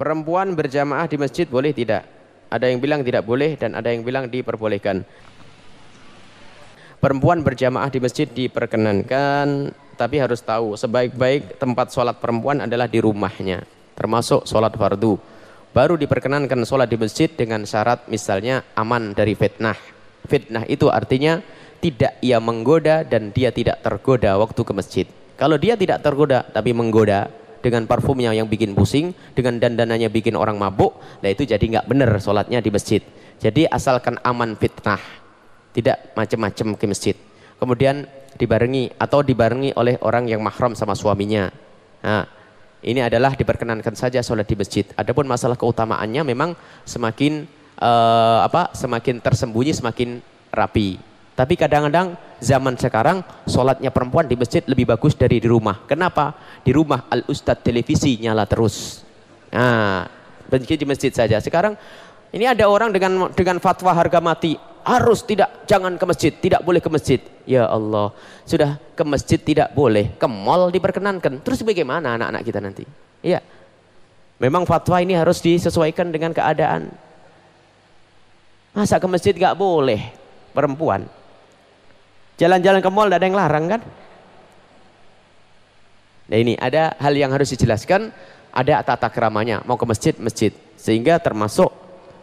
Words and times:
Perempuan 0.00 0.56
berjamaah 0.56 1.06
di 1.06 1.16
masjid 1.20 1.44
boleh 1.44 1.70
tidak? 1.76 2.08
Ada 2.52 2.68
yang 2.68 2.84
bilang 2.84 3.00
tidak 3.00 3.24
boleh 3.24 3.56
dan 3.56 3.72
ada 3.72 3.88
yang 3.88 4.04
bilang 4.04 4.28
diperbolehkan. 4.28 5.04
Perempuan 7.02 7.42
berjamaah 7.42 7.90
di 7.90 7.98
masjid 7.98 8.30
diperkenankan, 8.30 9.74
tapi 9.98 10.22
harus 10.22 10.38
tahu 10.38 10.78
sebaik-baik 10.78 11.58
tempat 11.58 11.90
sholat 11.90 12.20
perempuan 12.22 12.62
adalah 12.62 12.86
di 12.86 13.02
rumahnya, 13.02 13.66
termasuk 13.98 14.46
sholat 14.46 14.70
fardu. 14.78 15.18
Baru 15.72 15.96
diperkenankan 15.96 16.62
sholat 16.68 16.86
di 16.86 17.00
masjid 17.00 17.32
dengan 17.32 17.64
syarat 17.64 18.04
misalnya 18.06 18.62
aman 18.76 19.16
dari 19.16 19.32
fitnah. 19.32 19.74
Fitnah 20.28 20.68
itu 20.68 20.92
artinya 20.92 21.40
tidak 21.82 22.20
ia 22.22 22.38
menggoda 22.38 23.02
dan 23.02 23.34
dia 23.34 23.50
tidak 23.50 23.82
tergoda 23.82 24.38
waktu 24.38 24.62
ke 24.62 24.72
masjid. 24.76 25.06
Kalau 25.34 25.58
dia 25.58 25.74
tidak 25.74 26.04
tergoda 26.06 26.46
tapi 26.46 26.70
menggoda, 26.70 27.26
dengan 27.62 27.86
parfumnya 27.86 28.34
yang 28.34 28.50
bikin 28.50 28.74
pusing, 28.74 29.14
dengan 29.32 29.56
dandanannya 29.62 30.10
bikin 30.10 30.34
orang 30.34 30.58
mabuk, 30.58 30.98
nah 31.22 31.30
itu 31.30 31.46
jadi 31.46 31.62
nggak 31.62 31.86
benar 31.86 32.10
sholatnya 32.18 32.58
di 32.58 32.68
masjid. 32.74 33.00
Jadi 33.38 33.64
asalkan 33.70 34.18
aman 34.26 34.58
fitnah, 34.58 35.00
tidak 35.72 36.12
macam-macam 36.18 36.74
ke 36.74 36.84
masjid. 36.90 37.16
Kemudian 37.62 38.10
dibarengi 38.34 38.90
atau 38.98 39.22
dibarengi 39.22 39.70
oleh 39.78 39.94
orang 40.02 40.26
yang 40.26 40.42
mahram 40.42 40.74
sama 40.74 40.98
suaminya. 40.98 41.46
Nah, 42.02 42.26
ini 42.82 42.98
adalah 42.98 43.38
diperkenankan 43.38 43.94
saja 43.94 44.18
sholat 44.18 44.50
di 44.50 44.58
masjid. 44.58 44.82
Adapun 44.98 45.30
masalah 45.30 45.54
keutamaannya 45.54 46.26
memang 46.26 46.58
semakin 46.82 47.46
uh, 47.78 48.42
apa? 48.42 48.74
Semakin 48.74 49.22
tersembunyi, 49.22 49.70
semakin 49.70 50.18
rapi. 50.50 51.11
Tapi 51.32 51.56
kadang-kadang 51.56 52.12
zaman 52.44 52.76
sekarang 52.76 53.24
sholatnya 53.48 53.88
perempuan 53.88 54.28
di 54.28 54.36
masjid 54.36 54.60
lebih 54.68 54.84
bagus 54.92 55.16
dari 55.16 55.40
di 55.40 55.48
rumah. 55.48 55.80
Kenapa? 55.88 56.36
Di 56.60 56.76
rumah 56.76 57.08
al 57.08 57.24
ustad 57.24 57.64
televisi 57.64 58.20
nyala 58.20 58.44
terus. 58.44 59.00
Nah, 59.48 60.04
di 60.52 60.84
masjid 60.84 61.08
saja. 61.08 61.40
Sekarang 61.40 61.72
ini 62.32 62.44
ada 62.44 62.68
orang 62.68 62.92
dengan 62.92 63.32
dengan 63.32 63.56
fatwa 63.60 63.96
harga 63.96 64.20
mati 64.20 64.56
harus 64.82 65.22
tidak 65.22 65.64
jangan 65.64 65.94
ke 65.94 66.04
masjid, 66.04 66.32
tidak 66.34 66.60
boleh 66.60 66.80
ke 66.82 66.90
masjid. 66.90 67.20
Ya 67.48 67.64
Allah, 67.64 68.12
sudah 68.44 68.76
ke 68.92 69.02
masjid 69.06 69.38
tidak 69.38 69.72
boleh, 69.72 70.12
ke 70.18 70.26
mall 70.28 70.68
diperkenankan. 70.68 71.40
Terus 71.40 71.62
bagaimana 71.64 72.18
anak-anak 72.18 72.42
kita 72.44 72.60
nanti? 72.60 72.84
Iya. 73.22 73.40
Memang 74.42 74.66
fatwa 74.66 74.98
ini 74.98 75.14
harus 75.14 75.38
disesuaikan 75.38 76.10
dengan 76.10 76.34
keadaan. 76.34 76.90
Masa 78.74 78.98
ke 78.98 79.06
masjid 79.06 79.30
gak 79.36 79.54
boleh 79.54 80.10
perempuan? 80.50 81.06
Jalan-jalan 82.42 82.82
ke 82.82 82.90
mall 82.90 83.06
tidak 83.06 83.22
ada 83.22 83.26
yang 83.30 83.38
larang 83.38 83.64
kan? 83.70 83.80
Nah 86.26 86.36
ini 86.42 86.58
ada 86.58 86.98
hal 86.98 87.14
yang 87.14 87.30
harus 87.30 87.54
dijelaskan, 87.54 88.10
ada 88.50 88.82
tata 88.82 89.06
keramanya, 89.14 89.62
mau 89.62 89.78
ke 89.78 89.86
masjid, 89.86 90.10
masjid. 90.18 90.50
Sehingga 90.74 91.22
termasuk 91.22 91.70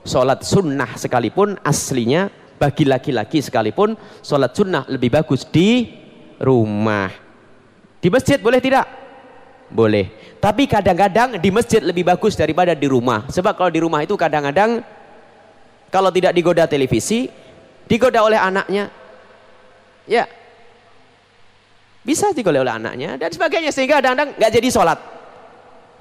sholat 0.03 0.43
sunnah 0.43 0.99
sekalipun 0.99 1.55
aslinya 1.63 2.27
bagi 2.59 2.83
laki-laki 2.83 3.39
sekalipun 3.39 3.95
sholat 4.19 4.51
sunnah 4.51 4.83
lebih 4.91 5.07
bagus 5.07 5.47
di 5.47 5.87
rumah. 6.35 7.07
Di 8.03 8.11
masjid 8.11 8.43
boleh 8.43 8.59
tidak? 8.59 8.91
Boleh. 9.71 10.35
Tapi 10.43 10.67
kadang-kadang 10.67 11.39
di 11.39 11.47
masjid 11.47 11.79
lebih 11.79 12.03
bagus 12.03 12.35
daripada 12.35 12.75
di 12.75 12.91
rumah. 12.91 13.23
Sebab 13.31 13.55
kalau 13.55 13.71
di 13.71 13.79
rumah 13.79 14.03
itu 14.03 14.19
kadang-kadang 14.19 14.83
kalau 15.87 16.11
tidak 16.11 16.35
digoda 16.35 16.67
televisi, 16.67 17.31
digoda 17.87 18.19
oleh 18.19 18.35
anaknya, 18.35 18.98
Ya. 20.09 20.25
Bisa 22.01 22.33
digoleh 22.33 22.65
oleh 22.65 22.73
anaknya 22.73 23.21
dan 23.21 23.29
sebagainya 23.29 23.69
sehingga 23.69 24.01
kadang-kadang 24.01 24.33
nggak 24.33 24.51
jadi 24.57 24.67
sholat. 24.73 24.97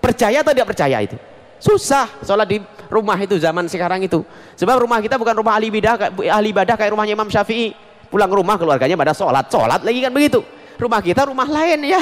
Percaya 0.00 0.40
atau 0.40 0.56
tidak 0.56 0.68
percaya 0.72 0.96
itu? 1.04 1.20
Susah 1.60 2.08
sholat 2.24 2.48
di 2.48 2.62
rumah 2.88 3.18
itu 3.20 3.36
zaman 3.36 3.68
sekarang 3.68 4.00
itu. 4.00 4.24
Sebab 4.56 4.80
rumah 4.80 5.04
kita 5.04 5.20
bukan 5.20 5.36
rumah 5.36 5.60
ahli 5.60 5.68
ibadah, 5.68 6.08
ahli 6.32 6.48
ibadah 6.54 6.74
kayak 6.80 6.96
rumahnya 6.96 7.12
Imam 7.12 7.28
Syafi'i. 7.28 7.76
Pulang 8.08 8.32
rumah 8.32 8.56
keluarganya 8.56 8.97
pada 8.97 9.12
sholat, 9.12 9.52
sholat 9.52 9.84
lagi 9.84 10.00
kan 10.00 10.08
begitu. 10.14 10.41
Rumah 10.80 11.00
kita 11.04 11.28
rumah 11.28 11.44
lain 11.44 11.84
ya. 11.84 12.00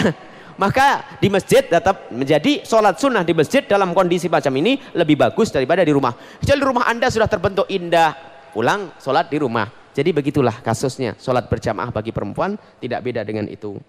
Maka 0.56 1.19
di 1.19 1.28
masjid 1.28 1.66
tetap 1.66 2.09
menjadi 2.15 2.62
sholat 2.62 2.97
sunnah 2.97 3.27
di 3.27 3.34
masjid 3.34 3.66
dalam 3.66 3.91
kondisi 3.93 4.31
macam 4.31 4.55
ini 4.56 4.78
lebih 4.95 5.19
bagus 5.19 5.50
daripada 5.50 5.83
di 5.83 5.91
rumah. 5.91 6.15
Kecuali 6.15 6.62
rumah 6.62 6.84
anda 6.87 7.11
sudah 7.11 7.27
terbentuk 7.27 7.66
indah, 7.69 8.15
pulang 8.55 8.95
sholat 9.03 9.27
di 9.28 9.37
rumah. 9.41 9.86
Jadi 9.97 10.12
begitulah 10.12 10.61
kasusnya. 10.61 11.17
Sholat 11.17 11.49
berjamaah 11.49 11.89
bagi 11.89 12.12
perempuan 12.12 12.61
tidak 12.84 13.01
beda 13.01 13.25
dengan 13.25 13.49
itu. 13.49 13.81